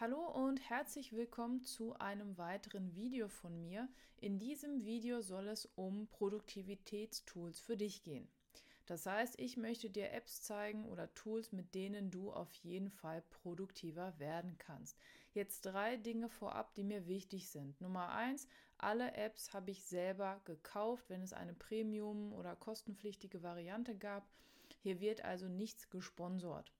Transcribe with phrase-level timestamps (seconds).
[0.00, 3.88] Hallo und herzlich willkommen zu einem weiteren Video von mir.
[4.20, 8.28] In diesem Video soll es um Produktivitätstools für dich gehen.
[8.86, 13.24] Das heißt, ich möchte dir Apps zeigen oder Tools, mit denen du auf jeden Fall
[13.42, 14.96] produktiver werden kannst.
[15.34, 17.80] Jetzt drei Dinge vorab, die mir wichtig sind.
[17.80, 23.96] Nummer eins, alle Apps habe ich selber gekauft, wenn es eine Premium- oder kostenpflichtige Variante
[23.98, 24.28] gab.
[24.78, 26.70] Hier wird also nichts gesponsert.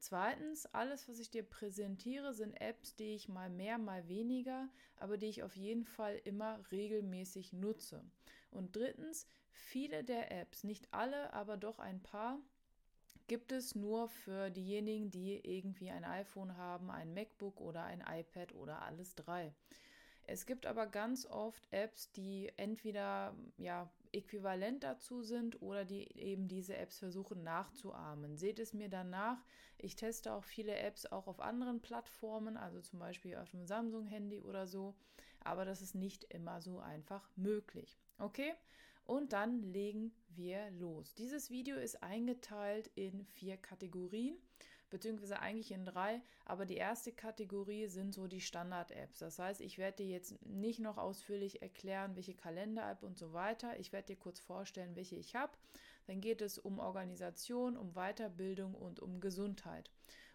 [0.00, 5.18] Zweitens, alles, was ich dir präsentiere, sind Apps, die ich mal mehr, mal weniger, aber
[5.18, 8.02] die ich auf jeden Fall immer regelmäßig nutze.
[8.50, 12.38] Und drittens, viele der Apps, nicht alle, aber doch ein paar,
[13.26, 18.54] gibt es nur für diejenigen, die irgendwie ein iPhone haben, ein MacBook oder ein iPad
[18.54, 19.52] oder alles drei.
[20.26, 26.48] Es gibt aber ganz oft Apps, die entweder ja äquivalent dazu sind oder die eben
[26.48, 28.36] diese Apps versuchen nachzuahmen.
[28.36, 29.44] Seht es mir danach.
[29.78, 34.40] Ich teste auch viele Apps auch auf anderen Plattformen, also zum Beispiel auf dem Samsung-Handy
[34.40, 34.94] oder so,
[35.40, 37.98] aber das ist nicht immer so einfach möglich.
[38.18, 38.52] Okay?
[39.04, 41.14] Und dann legen wir los.
[41.14, 44.36] Dieses Video ist eingeteilt in vier Kategorien,
[44.90, 49.20] beziehungsweise eigentlich in drei, aber die erste Kategorie sind so die Standard-Apps.
[49.20, 53.78] Das heißt, ich werde dir jetzt nicht noch ausführlich erklären, welche Kalender-App und so weiter.
[53.78, 55.52] Ich werde dir kurz vorstellen, welche ich habe.
[56.06, 59.90] Dann geht es um Organisation, um Weiterbildung und um Gesundheit.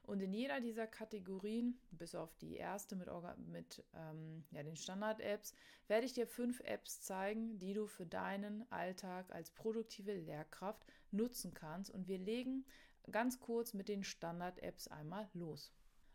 [0.08, 3.10] Und in jeder dieser Kategorien, bis auf die erste mit,
[3.48, 5.54] mit ähm, ja, den Standard-Apps,
[5.88, 11.54] werde ich dir fünf Apps zeigen, die du für deinen Alltag als produktive Lehrkraft nutzen
[11.54, 11.90] kannst.
[11.90, 12.66] Und wir legen
[13.12, 15.72] ganz kurz mit den Standard-Apps einmal los.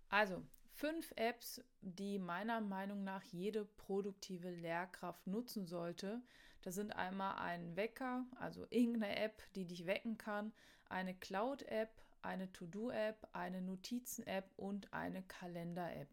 [0.09, 6.23] Also, fünf Apps, die meiner Meinung nach jede produktive Lehrkraft nutzen sollte.
[6.63, 10.53] Das sind einmal ein Wecker, also irgendeine App, die dich wecken kann,
[10.89, 11.91] eine Cloud-App,
[12.23, 16.09] eine To-Do-App, eine Notizen-App und eine Kalender-App.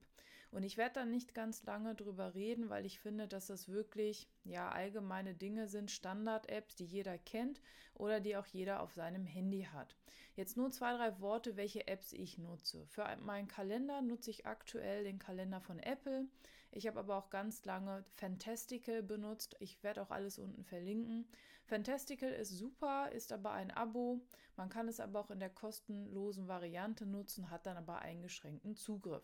[0.52, 4.28] Und ich werde da nicht ganz lange drüber reden, weil ich finde, dass das wirklich
[4.44, 7.62] ja allgemeine Dinge sind, Standard-Apps, die jeder kennt
[7.94, 9.96] oder die auch jeder auf seinem Handy hat.
[10.36, 12.86] Jetzt nur zwei, drei Worte, welche Apps ich nutze.
[12.88, 16.28] Für meinen Kalender nutze ich aktuell den Kalender von Apple.
[16.72, 19.56] Ich habe aber auch ganz lange Fantastical benutzt.
[19.60, 21.28] Ich werde auch alles unten verlinken.
[21.66, 24.22] Fantastical ist super, ist aber ein Abo.
[24.56, 29.24] Man kann es aber auch in der kostenlosen Variante nutzen, hat dann aber eingeschränkten Zugriff.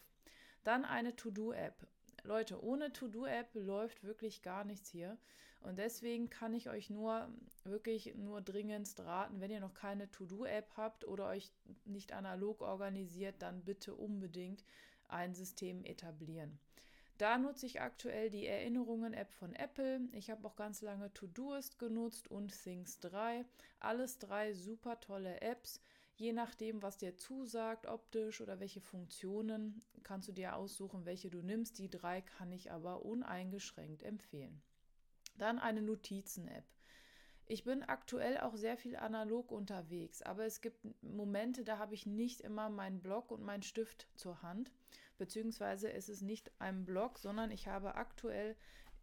[0.64, 1.88] Dann eine To-Do-App.
[2.24, 5.18] Leute, ohne To-Do-App läuft wirklich gar nichts hier.
[5.62, 7.30] Und deswegen kann ich euch nur
[7.64, 11.52] wirklich nur dringendst raten, wenn ihr noch keine To-Do-App habt oder euch
[11.86, 14.66] nicht analog organisiert, dann bitte unbedingt
[15.08, 16.60] ein System etablieren.
[17.18, 20.02] Da nutze ich aktuell die Erinnerungen-App von Apple.
[20.14, 23.46] Ich habe auch ganz lange Todoist genutzt und Things 3.
[23.80, 25.80] Alles drei super tolle Apps.
[26.16, 31.42] Je nachdem, was dir zusagt, optisch oder welche Funktionen, kannst du dir aussuchen, welche du
[31.42, 31.80] nimmst.
[31.80, 34.62] Die drei kann ich aber uneingeschränkt empfehlen.
[35.38, 36.66] Dann eine Notizen-App.
[37.46, 42.06] Ich bin aktuell auch sehr viel analog unterwegs, aber es gibt Momente, da habe ich
[42.06, 44.72] nicht immer meinen Block und meinen Stift zur Hand,
[45.18, 48.56] beziehungsweise es ist nicht ein Block, sondern ich habe aktuell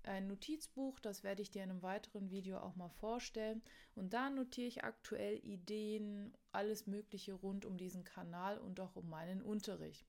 [0.07, 3.63] ein Notizbuch, das werde ich dir in einem weiteren Video auch mal vorstellen.
[3.95, 9.09] Und da notiere ich aktuell Ideen, alles Mögliche rund um diesen Kanal und auch um
[9.09, 10.07] meinen Unterricht.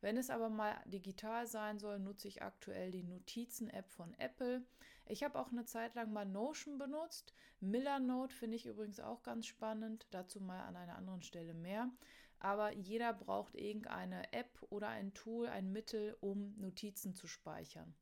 [0.00, 4.62] Wenn es aber mal digital sein soll, nutze ich aktuell die Notizen-App von Apple.
[5.06, 7.34] Ich habe auch eine Zeit lang mal Notion benutzt.
[7.60, 10.06] Millernote finde ich übrigens auch ganz spannend.
[10.10, 11.90] Dazu mal an einer anderen Stelle mehr.
[12.38, 17.94] Aber jeder braucht irgendeine App oder ein Tool, ein Mittel, um Notizen zu speichern.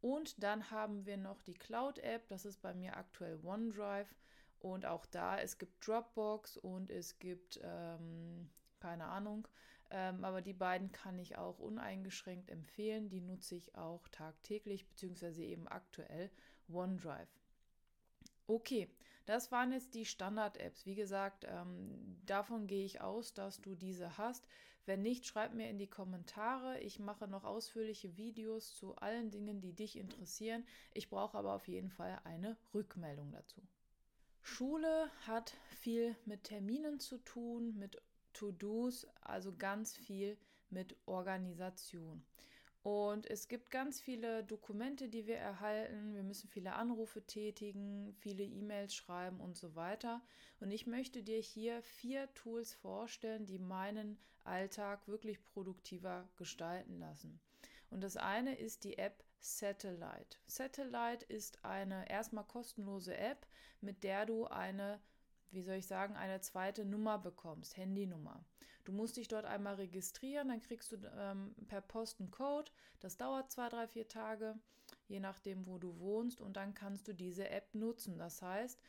[0.00, 4.14] Und dann haben wir noch die Cloud-App, das ist bei mir aktuell OneDrive.
[4.60, 8.50] Und auch da, es gibt Dropbox und es gibt ähm,
[8.80, 9.46] keine Ahnung.
[9.90, 13.08] Ähm, aber die beiden kann ich auch uneingeschränkt empfehlen.
[13.08, 16.30] Die nutze ich auch tagtäglich, beziehungsweise eben aktuell
[16.72, 17.28] OneDrive.
[18.46, 18.88] Okay,
[19.26, 20.86] das waren jetzt die Standard-Apps.
[20.86, 24.46] Wie gesagt, ähm, davon gehe ich aus, dass du diese hast.
[24.90, 26.80] Wenn nicht, schreib mir in die Kommentare.
[26.80, 30.66] Ich mache noch ausführliche Videos zu allen Dingen, die dich interessieren.
[30.94, 33.62] Ich brauche aber auf jeden Fall eine Rückmeldung dazu.
[34.42, 38.02] Schule hat viel mit Terminen zu tun, mit
[38.32, 40.36] To-Dos, also ganz viel
[40.70, 42.24] mit Organisation.
[42.82, 46.14] Und es gibt ganz viele Dokumente, die wir erhalten.
[46.14, 50.20] Wir müssen viele Anrufe tätigen, viele E-Mails schreiben und so weiter.
[50.58, 54.18] Und ich möchte dir hier vier Tools vorstellen, die meinen
[54.50, 57.40] Alltag wirklich produktiver gestalten lassen.
[57.90, 60.36] Und das eine ist die App Satellite.
[60.46, 63.46] Satellite ist eine erstmal kostenlose App,
[63.80, 65.00] mit der du eine
[65.52, 68.44] wie soll ich sagen, eine zweite Nummer bekommst, Handynummer.
[68.84, 72.70] Du musst dich dort einmal registrieren, dann kriegst du ähm, per Post einen Code.
[73.00, 74.58] Das dauert zwei, drei, vier Tage,
[75.08, 76.40] je nachdem, wo du wohnst.
[76.40, 78.16] Und dann kannst du diese App nutzen.
[78.18, 78.80] Das heißt,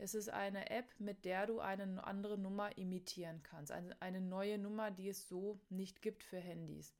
[0.00, 3.70] es ist eine App, mit der du eine andere Nummer imitieren kannst.
[3.70, 6.94] Eine, eine neue Nummer, die es so nicht gibt für Handys.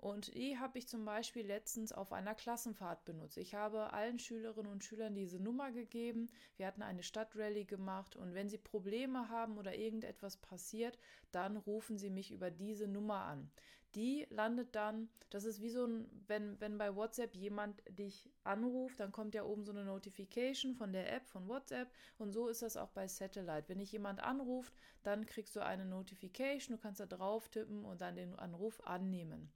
[0.00, 3.36] Und die habe ich zum Beispiel letztens auf einer Klassenfahrt benutzt.
[3.36, 6.30] Ich habe allen Schülerinnen und Schülern diese Nummer gegeben.
[6.56, 10.98] Wir hatten eine Stadtrallye gemacht und wenn sie Probleme haben oder irgendetwas passiert,
[11.32, 13.50] dann rufen sie mich über diese Nummer an.
[13.94, 19.00] Die landet dann, das ist wie so ein, wenn, wenn bei WhatsApp jemand dich anruft,
[19.00, 22.62] dann kommt ja oben so eine Notification von der App von WhatsApp und so ist
[22.62, 23.64] das auch bei Satellite.
[23.68, 24.72] Wenn dich jemand anruft,
[25.02, 29.52] dann kriegst du eine Notification, du kannst da drauf tippen und dann den Anruf annehmen.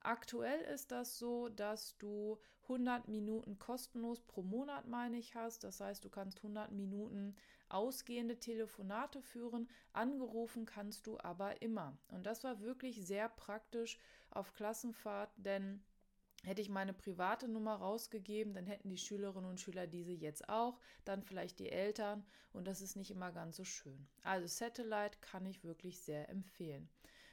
[0.00, 5.64] Aktuell ist das so, dass du 100 Minuten kostenlos pro Monat, meine ich, hast.
[5.64, 7.36] Das heißt, du kannst 100 Minuten
[7.68, 9.68] ausgehende Telefonate führen.
[9.92, 11.96] Angerufen kannst du aber immer.
[12.08, 13.98] Und das war wirklich sehr praktisch
[14.30, 15.82] auf Klassenfahrt, denn
[16.46, 20.78] Hätte ich meine private Nummer rausgegeben, dann hätten die Schülerinnen und Schüler diese jetzt auch,
[21.04, 24.06] dann vielleicht die Eltern und das ist nicht immer ganz so schön.
[24.22, 26.88] Also Satellite kann ich wirklich sehr empfehlen.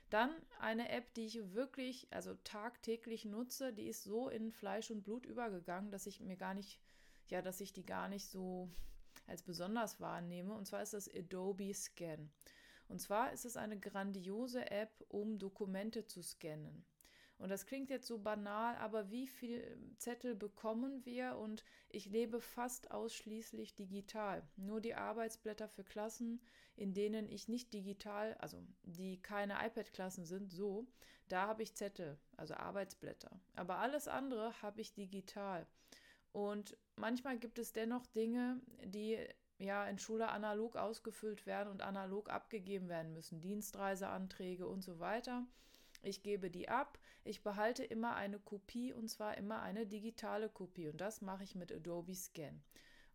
[0.10, 5.04] Dann eine App, die ich wirklich, also tagtäglich nutze, die ist so in Fleisch und
[5.04, 6.80] Blut übergegangen, dass ich mir gar nicht,
[7.28, 8.68] ja, dass ich die gar nicht so
[9.28, 10.54] als besonders wahrnehme.
[10.54, 12.30] Und zwar ist das Adobe Scan.
[12.88, 16.86] Und zwar ist es eine grandiose App, um Dokumente zu scannen.
[17.40, 21.36] Und das klingt jetzt so banal, aber wie viel Zettel bekommen wir?
[21.38, 24.44] Und ich lebe fast ausschließlich digital.
[24.56, 26.40] Nur die Arbeitsblätter für Klassen,
[26.76, 30.88] in denen ich nicht digital, also die keine iPad-Klassen sind, so,
[31.28, 33.40] da habe ich Zettel, also Arbeitsblätter.
[33.56, 35.68] Aber alles andere habe ich digital.
[36.32, 39.18] Und manchmal gibt es dennoch Dinge, die
[39.60, 45.46] ja in Schule analog ausgefüllt werden und analog abgegeben werden müssen, Dienstreiseanträge und so weiter.
[46.02, 47.00] Ich gebe die ab.
[47.24, 51.56] Ich behalte immer eine Kopie und zwar immer eine digitale Kopie und das mache ich
[51.56, 52.62] mit Adobe Scan.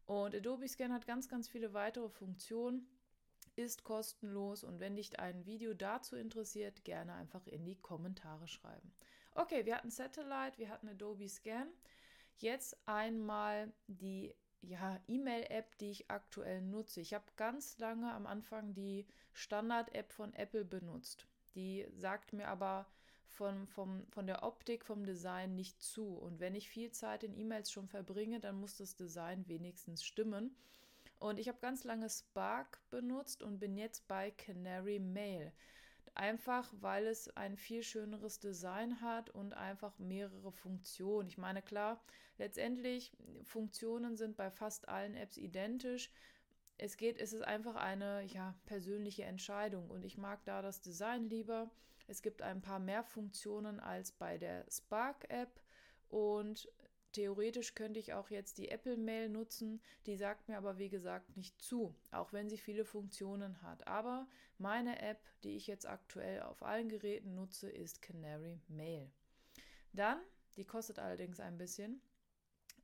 [0.06, 2.88] Und Adobe Scan hat ganz, ganz viele weitere Funktionen,
[3.56, 8.92] ist kostenlos und wenn dich ein Video dazu interessiert, gerne einfach in die Kommentare schreiben.
[9.34, 11.66] Okay, wir hatten Satellite, wir hatten Adobe Scan.
[12.38, 17.00] Jetzt einmal die ja, E-Mail-App, die ich aktuell nutze.
[17.00, 21.26] Ich habe ganz lange am Anfang die Standard-App von Apple benutzt.
[21.55, 22.87] Die sagt mir aber
[23.26, 26.17] von, vom, von der Optik, vom Design nicht zu.
[26.17, 30.56] Und wenn ich viel Zeit in E-Mails schon verbringe, dann muss das Design wenigstens stimmen.
[31.19, 35.52] Und ich habe ganz lange Spark benutzt und bin jetzt bei Canary Mail.
[36.18, 41.28] Einfach weil es ein viel schöneres Design hat und einfach mehrere Funktionen.
[41.28, 42.02] Ich meine, klar,
[42.36, 43.12] letztendlich
[43.44, 46.10] Funktionen sind bei fast allen Apps identisch
[46.78, 51.28] es geht, es ist einfach eine ja, persönliche Entscheidung und ich mag da das Design
[51.28, 51.68] lieber.
[52.06, 55.60] Es gibt ein paar mehr Funktionen als bei der Spark-App
[56.08, 56.68] und
[57.18, 61.36] theoretisch könnte ich auch jetzt die Apple Mail nutzen, die sagt mir aber wie gesagt
[61.36, 63.88] nicht zu, auch wenn sie viele Funktionen hat.
[63.88, 69.10] Aber meine App, die ich jetzt aktuell auf allen Geräten nutze, ist Canary Mail.
[69.92, 70.20] Dann,
[70.56, 72.00] die kostet allerdings ein bisschen,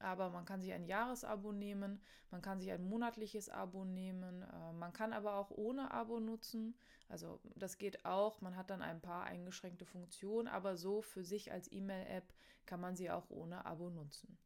[0.04, 4.72] aber man kann sich ein Jahresabo nehmen, man kann sich ein monatliches Abo nehmen, äh,
[4.72, 6.76] man kann aber auch ohne Abo nutzen.
[7.08, 11.52] Also das geht auch, man hat dann ein paar eingeschränkte Funktionen, aber so für sich
[11.52, 12.32] als E-Mail-App
[12.66, 14.38] kann man sie auch ohne Abo nutzen.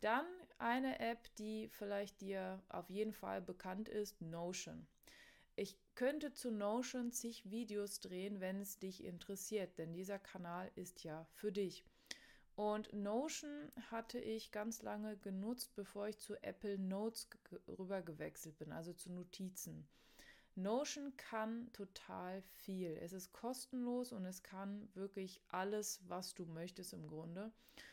[0.00, 0.26] Dann
[0.58, 4.86] eine App, die vielleicht dir auf jeden Fall bekannt ist, Notion.
[5.56, 11.02] Ich könnte zu Notion zig Videos drehen, wenn es dich interessiert, denn dieser Kanal ist
[11.02, 11.84] ja für dich.
[12.56, 17.28] Und Notion hatte ich ganz lange genutzt, bevor ich zu Apple Notes
[17.78, 19.86] rüber gewechselt bin, also zu Notizen.
[20.54, 22.96] Notion kann total viel.
[23.02, 27.52] Es ist kostenlos und es kann wirklich alles, was du möchtest im Grunde.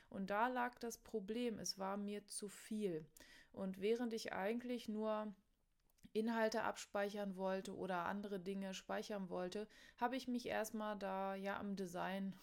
[0.09, 3.05] Und da lag das Problem, es war mir zu viel.
[3.51, 5.33] Und während ich eigentlich nur
[6.13, 9.67] Inhalte abspeichern wollte oder andere Dinge speichern wollte,
[9.97, 12.33] habe ich mich erstmal da ja am Design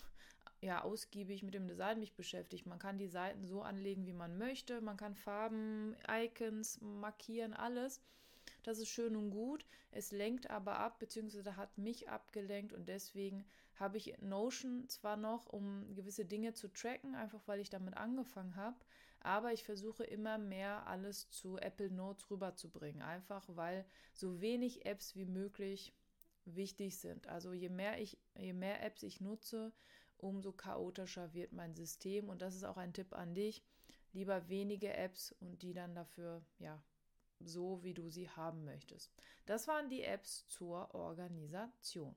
[0.60, 2.66] ja ausgiebig mit dem Design mich beschäftigt.
[2.66, 4.80] Man kann die Seiten so anlegen, wie man möchte.
[4.80, 8.02] Man kann Farben, Icons markieren, alles.
[8.62, 9.64] Das ist schön und gut.
[9.90, 13.44] Es lenkt aber ab, beziehungsweise hat mich abgelenkt und deswegen
[13.76, 18.54] habe ich Notion zwar noch, um gewisse Dinge zu tracken, einfach weil ich damit angefangen
[18.56, 18.76] habe,
[19.20, 25.16] aber ich versuche immer mehr alles zu Apple Notes rüberzubringen, einfach weil so wenig Apps
[25.16, 25.94] wie möglich
[26.44, 27.26] wichtig sind.
[27.28, 29.72] Also je mehr ich, je mehr Apps ich nutze,
[30.22, 32.28] umso chaotischer wird mein System.
[32.28, 33.62] Und das ist auch ein Tipp an dich.
[34.12, 36.82] Lieber wenige Apps und die dann dafür, ja,
[37.40, 39.12] so, wie du sie haben möchtest.
[39.46, 42.14] Das waren die Apps zur Organisation.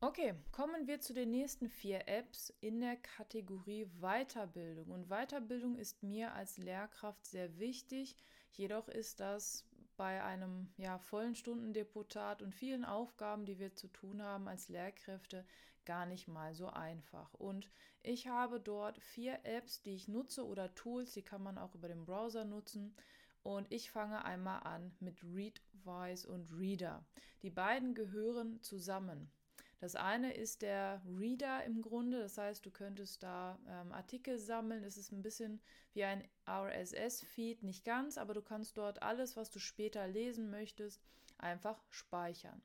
[0.00, 4.90] Okay, kommen wir zu den nächsten vier Apps in der Kategorie Weiterbildung.
[4.90, 8.16] Und Weiterbildung ist mir als Lehrkraft sehr wichtig.
[8.52, 9.64] Jedoch ist das
[9.96, 15.44] bei einem ja, vollen Stundendeputat und vielen Aufgaben, die wir zu tun haben als Lehrkräfte,
[15.84, 17.32] gar nicht mal so einfach.
[17.34, 17.70] Und
[18.02, 21.88] ich habe dort vier Apps, die ich nutze oder Tools, die kann man auch über
[21.88, 22.94] den Browser nutzen.
[23.42, 27.04] Und ich fange einmal an mit Readwise und Reader.
[27.42, 29.30] Die beiden gehören zusammen.
[29.78, 34.84] Das eine ist der Reader im Grunde, das heißt, du könntest da ähm, Artikel sammeln.
[34.84, 35.60] Es ist ein bisschen
[35.92, 41.02] wie ein RSS-Feed, nicht ganz, aber du kannst dort alles, was du später lesen möchtest,
[41.36, 42.62] einfach speichern.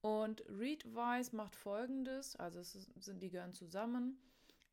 [0.00, 4.18] Und Readwise macht folgendes, also es sind die gehören zusammen.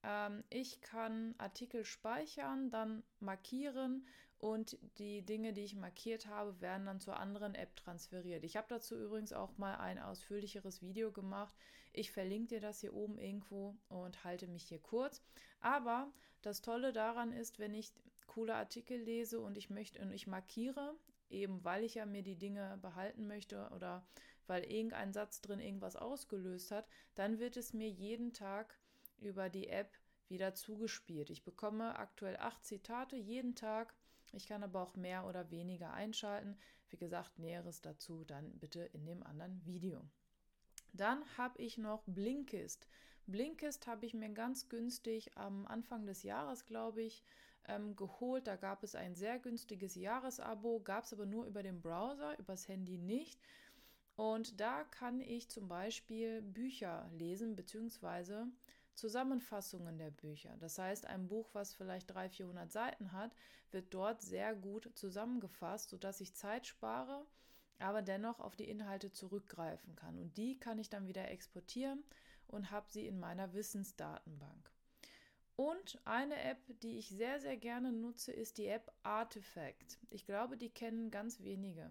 [0.03, 4.07] Ähm, ich kann Artikel speichern, dann markieren
[4.39, 8.43] und die Dinge, die ich markiert habe, werden dann zur anderen App transferiert.
[8.43, 11.55] Ich habe dazu übrigens auch mal ein ausführlicheres Video gemacht.
[11.91, 15.23] Ich verlinke dir das hier oben irgendwo und halte mich hier kurz.
[15.59, 16.11] Aber
[16.43, 17.91] das Tolle daran ist, wenn ich
[18.27, 20.95] coole Artikel lese und ich möchte und ich markiere,
[21.29, 24.05] eben weil ich ja mir die Dinge behalten möchte oder
[24.45, 28.77] weil irgendein Satz drin irgendwas ausgelöst hat, dann wird es mir jeden Tag
[29.17, 29.97] über die App
[30.29, 31.31] wieder zugespielt.
[31.31, 33.95] Ich bekomme aktuell acht Zitate jeden Tag
[34.33, 36.57] ich kann aber auch mehr oder weniger einschalten.
[36.89, 40.01] Wie gesagt, Näheres dazu dann bitte in dem anderen Video.
[40.93, 42.87] Dann habe ich noch Blinkist.
[43.27, 47.23] Blinkist habe ich mir ganz günstig am Anfang des Jahres, glaube ich,
[47.67, 48.47] ähm, geholt.
[48.47, 52.67] Da gab es ein sehr günstiges Jahresabo, gab es aber nur über den Browser, übers
[52.67, 53.39] Handy nicht.
[54.15, 58.47] Und da kann ich zum Beispiel Bücher lesen, beziehungsweise
[58.97, 60.55] Zusammenfassungen der Bücher.
[60.59, 63.31] Das heißt, ein Buch, was vielleicht 300, 400 Seiten hat,
[63.71, 67.25] wird dort sehr gut zusammengefasst, sodass ich Zeit spare,
[67.79, 70.17] aber dennoch auf die Inhalte zurückgreifen kann.
[70.17, 72.03] Und die kann ich dann wieder exportieren
[72.47, 74.71] und habe sie in meiner Wissensdatenbank.
[75.55, 79.97] Und eine App, die ich sehr, sehr gerne nutze, ist die App Artifact.
[80.11, 81.89] Ich glaube, die kennen ganz wenige.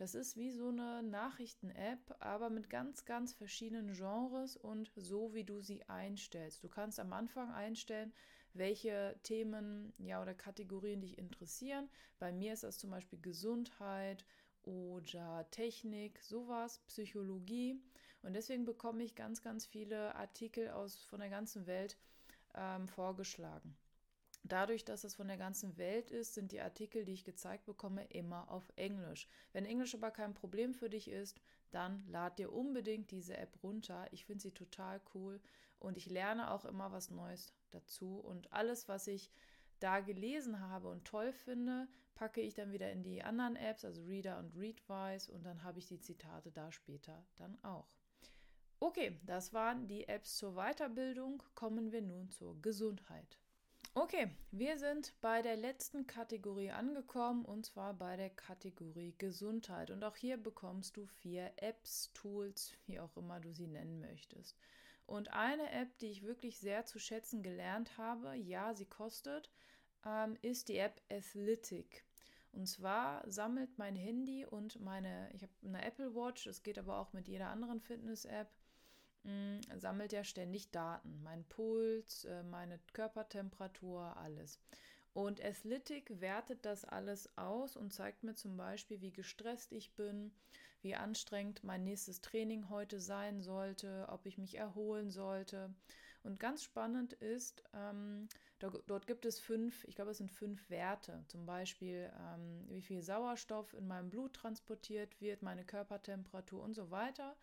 [0.00, 5.44] Das ist wie so eine Nachrichten-App, aber mit ganz, ganz verschiedenen Genres und so, wie
[5.44, 6.64] du sie einstellst.
[6.64, 8.14] Du kannst am Anfang einstellen,
[8.54, 11.90] welche Themen ja oder Kategorien dich interessieren.
[12.18, 14.24] Bei mir ist das zum Beispiel Gesundheit
[14.62, 17.78] oder Technik, sowas, Psychologie.
[18.22, 21.98] Und deswegen bekomme ich ganz, ganz viele Artikel aus von der ganzen Welt
[22.54, 23.76] ähm, vorgeschlagen.
[24.42, 28.04] Dadurch, dass es von der ganzen Welt ist, sind die Artikel, die ich gezeigt bekomme,
[28.06, 29.28] immer auf Englisch.
[29.52, 34.06] Wenn Englisch aber kein Problem für dich ist, dann lad dir unbedingt diese App runter.
[34.12, 35.40] Ich finde sie total cool
[35.78, 38.18] und ich lerne auch immer was Neues dazu.
[38.18, 39.30] Und alles, was ich
[39.78, 44.04] da gelesen habe und toll finde, packe ich dann wieder in die anderen Apps, also
[44.04, 47.88] Reader und Readwise, und dann habe ich die Zitate da später dann auch.
[48.78, 51.42] Okay, das waren die Apps zur Weiterbildung.
[51.54, 53.38] Kommen wir nun zur Gesundheit.
[53.92, 59.90] Okay, wir sind bei der letzten Kategorie angekommen und zwar bei der Kategorie Gesundheit.
[59.90, 64.56] Und auch hier bekommst du vier Apps, Tools, wie auch immer du sie nennen möchtest.
[65.06, 69.50] Und eine App, die ich wirklich sehr zu schätzen gelernt habe, ja, sie kostet,
[70.06, 72.04] ähm, ist die App Athletic.
[72.52, 76.98] Und zwar sammelt mein Handy und meine, ich habe eine Apple Watch, das geht aber
[76.98, 78.52] auch mit jeder anderen Fitness-App,
[79.24, 81.22] mh, sammelt ja ständig Daten.
[81.22, 84.58] Mein Puls, äh, meine Körpertemperatur, alles.
[85.12, 90.32] Und Athletic wertet das alles aus und zeigt mir zum Beispiel, wie gestresst ich bin,
[90.82, 95.74] wie anstrengend mein nächstes Training heute sein sollte, ob ich mich erholen sollte.
[96.22, 100.68] Und ganz spannend ist, ähm, dort, dort, gibt es fünf, ich glaube, es sind fünf
[100.70, 101.24] Werte.
[101.28, 106.90] Zum Beispiel, ähm, wie viel Sauerstoff in meinem Blut transportiert wird, meine Körpertemperatur und so
[106.90, 107.36] weiter.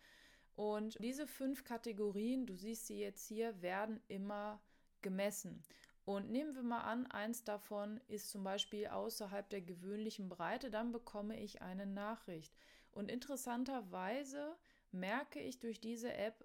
[0.58, 4.60] Und diese fünf Kategorien, du siehst sie jetzt hier, werden immer
[5.02, 5.62] gemessen.
[6.04, 10.90] Und nehmen wir mal an, eins davon ist zum Beispiel außerhalb der gewöhnlichen Breite, dann
[10.90, 12.52] bekomme ich eine Nachricht.
[12.90, 14.56] Und interessanterweise
[14.90, 16.44] merke ich durch diese App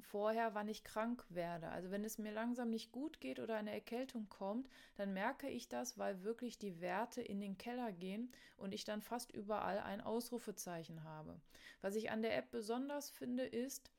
[0.00, 1.68] vorher, wann ich krank werde.
[1.68, 5.68] Also wenn es mir langsam nicht gut geht oder eine Erkältung kommt, dann merke ich
[5.68, 10.00] das, weil wirklich die Werte in den Keller gehen und ich dann fast überall ein
[10.00, 11.40] Ausrufezeichen habe.
[11.80, 13.90] Was ich an der App besonders finde, ist,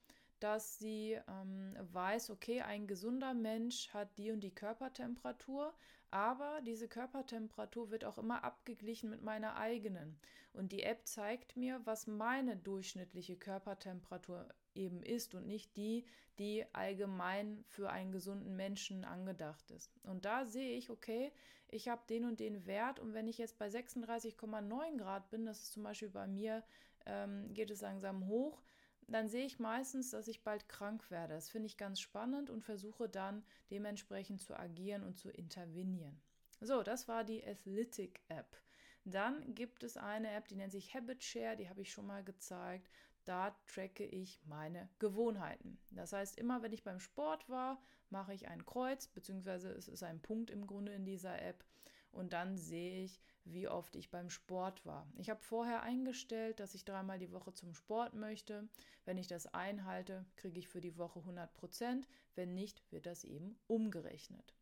[0.42, 5.74] dass sie ähm, weiß, okay, ein gesunder Mensch hat die und die Körpertemperatur,
[6.10, 10.20] aber diese Körpertemperatur wird auch immer abgeglichen mit meiner eigenen.
[10.52, 16.06] Und die App zeigt mir, was meine durchschnittliche Körpertemperatur eben ist und nicht die,
[16.40, 19.92] die allgemein für einen gesunden Menschen angedacht ist.
[20.04, 21.32] Und da sehe ich, okay,
[21.68, 25.62] ich habe den und den Wert und wenn ich jetzt bei 36,9 Grad bin, das
[25.62, 26.64] ist zum Beispiel bei mir,
[27.06, 28.62] ähm, geht es langsam hoch,
[29.08, 31.34] dann sehe ich meistens, dass ich bald krank werde.
[31.34, 36.22] Das finde ich ganz spannend und versuche dann dementsprechend zu agieren und zu intervenieren.
[36.62, 38.58] So, das war die Athletic App.
[39.04, 42.24] Dann gibt es eine App, die nennt sich Habit Share, die habe ich schon mal
[42.24, 42.90] gezeigt.
[43.26, 45.78] Da tracke ich meine Gewohnheiten.
[45.92, 50.04] Das heißt, immer wenn ich beim Sport war, mache ich ein Kreuz, beziehungsweise es ist
[50.04, 51.64] ein Punkt im Grunde in dieser App.
[52.12, 55.08] Und dann sehe ich, wie oft ich beim Sport war.
[55.18, 58.68] Ich habe vorher eingestellt, dass ich dreimal die Woche zum Sport möchte.
[59.06, 62.08] Wenn ich das einhalte, kriege ich für die Woche 100 Prozent.
[62.36, 64.54] Wenn nicht, wird das eben umgerechnet.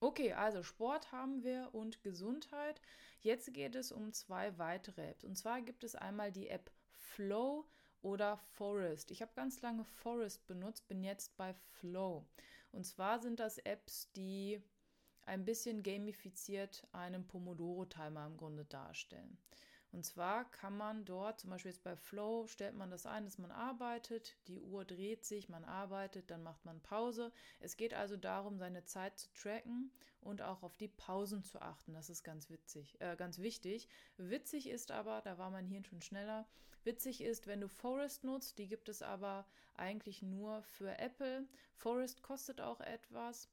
[0.00, 2.80] Okay, also Sport haben wir und Gesundheit.
[3.20, 5.22] Jetzt geht es um zwei weitere Apps.
[5.24, 6.72] Und zwar gibt es einmal die App
[7.14, 7.66] Flow
[8.00, 9.10] oder Forest.
[9.10, 12.26] Ich habe ganz lange Forest benutzt, bin jetzt bei Flow.
[12.72, 14.62] Und zwar sind das Apps, die
[15.24, 19.38] ein bisschen gamifiziert einen Pomodoro-Timer im Grunde darstellen.
[19.92, 23.36] Und zwar kann man dort, zum Beispiel jetzt bei Flow, stellt man das ein, dass
[23.36, 27.30] man arbeitet, die Uhr dreht sich, man arbeitet, dann macht man Pause.
[27.60, 29.92] Es geht also darum, seine Zeit zu tracken
[30.22, 31.92] und auch auf die Pausen zu achten.
[31.92, 33.86] Das ist ganz witzig, äh, ganz wichtig.
[34.16, 36.48] Witzig ist aber, da war mein Hirn schon schneller,
[36.84, 41.46] witzig ist, wenn du Forest nutzt, die gibt es aber eigentlich nur für Apple.
[41.74, 43.48] Forest kostet auch etwas.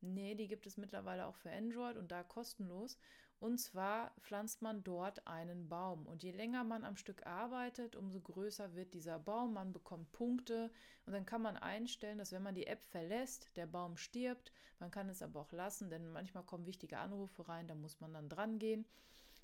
[0.00, 2.98] Nee, die gibt es mittlerweile auch für Android und da kostenlos.
[3.40, 6.06] Und zwar pflanzt man dort einen Baum.
[6.06, 9.54] Und je länger man am Stück arbeitet, umso größer wird dieser Baum.
[9.54, 10.72] Man bekommt Punkte.
[11.06, 14.52] Und dann kann man einstellen, dass wenn man die App verlässt, der Baum stirbt.
[14.80, 18.12] Man kann es aber auch lassen, denn manchmal kommen wichtige Anrufe rein, da muss man
[18.12, 18.84] dann dran gehen.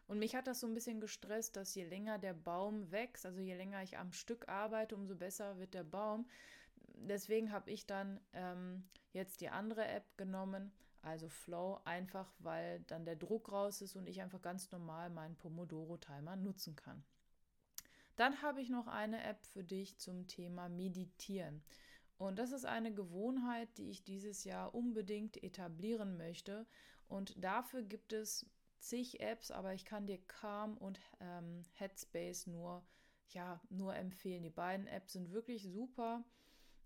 [0.07, 3.41] Und mich hat das so ein bisschen gestresst, dass je länger der Baum wächst, also
[3.41, 6.29] je länger ich am Stück arbeite, umso besser wird der Baum.
[6.97, 10.73] Deswegen habe ich dann ähm, jetzt die andere App genommen
[11.05, 15.37] also Flow, einfach weil dann der Druck raus ist und ich einfach ganz normal meinen
[15.37, 17.05] Pomodoro-Timer nutzen kann.
[18.17, 21.63] Dann habe ich noch eine App für dich zum Thema Meditieren.
[22.17, 26.67] Und das ist eine Gewohnheit, die ich dieses Jahr unbedingt etablieren möchte.
[27.09, 28.47] Und dafür gibt es
[28.85, 32.87] zig Apps, aber ich kann dir Calm und ähm, Headspace nur,
[33.29, 34.43] ja, nur empfehlen.
[34.43, 36.25] Die beiden Apps sind wirklich super.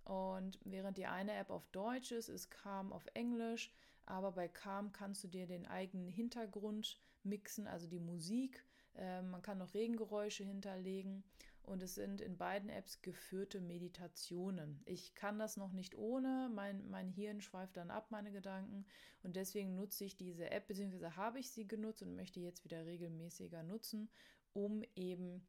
[0.05, 3.73] Und während die eine App auf Deutsch ist, ist Calm auf Englisch.
[4.07, 8.65] Aber bei Calm kannst du dir den eigenen Hintergrund mixen, also die Musik.
[8.95, 11.25] Äh, man kann noch Regengeräusche hinterlegen.
[11.69, 14.81] Und es sind in beiden Apps geführte Meditationen.
[14.87, 16.51] Ich kann das noch nicht ohne.
[16.55, 18.87] Mein, mein Hirn schweift dann ab, meine Gedanken.
[19.23, 22.87] Und deswegen nutze ich diese App, beziehungsweise habe ich sie genutzt und möchte jetzt wieder
[22.87, 24.09] regelmäßiger nutzen,
[24.55, 25.47] um eben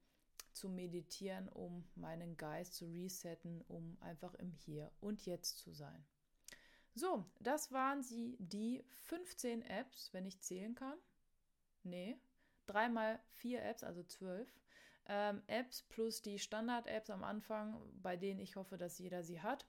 [0.52, 6.06] zu meditieren, um meinen Geist zu resetten, um einfach im Hier und Jetzt zu sein.
[6.96, 10.98] So, das waren sie, die 15 Apps, wenn ich zählen kann.
[11.84, 12.18] Nee,
[12.68, 14.54] dreimal vier Apps, also zwölf.
[15.12, 19.66] Ähm, Apps plus die Standard-Apps am Anfang, bei denen ich hoffe, dass jeder sie hat.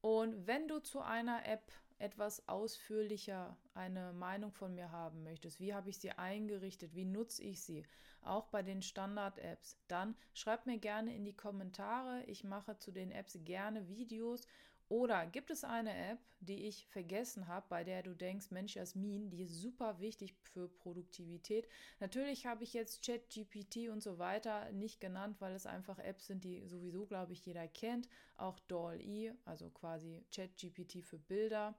[0.00, 5.74] Und wenn du zu einer App etwas ausführlicher eine Meinung von mir haben möchtest, wie
[5.74, 7.84] habe ich sie eingerichtet, wie nutze ich sie,
[8.22, 12.24] auch bei den Standard-Apps, dann schreib mir gerne in die Kommentare.
[12.24, 14.46] Ich mache zu den Apps gerne Videos
[14.90, 19.30] oder gibt es eine App, die ich vergessen habe, bei der du denkst, Mensch, Jasmin,
[19.30, 21.68] die ist super wichtig für Produktivität?
[22.00, 26.42] Natürlich habe ich jetzt ChatGPT und so weiter nicht genannt, weil es einfach Apps sind,
[26.42, 28.08] die sowieso, glaube ich, jeder kennt.
[28.36, 31.76] Auch DALL-E, also quasi ChatGPT für Bilder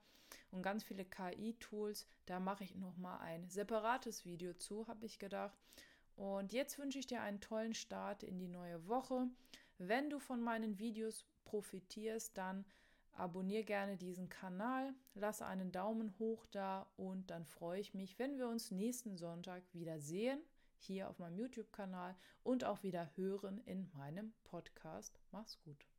[0.52, 2.08] und ganz viele KI-Tools.
[2.28, 5.58] Da mache ich nochmal ein separates Video zu, habe ich gedacht.
[6.15, 9.28] Und jetzt wünsche ich dir einen tollen Start in die neue Woche.
[9.80, 12.63] Wenn du von meinen Videos profitierst, dann
[13.13, 18.38] Abonnier gerne diesen Kanal, lasse einen Daumen hoch da und dann freue ich mich, wenn
[18.38, 20.41] wir uns nächsten Sonntag wieder sehen,
[20.78, 25.19] hier auf meinem YouTube-Kanal und auch wieder hören in meinem Podcast.
[25.32, 25.90] Mach's gut.